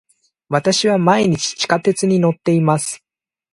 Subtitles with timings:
[0.49, 3.03] 私は毎日地下鉄に乗っています。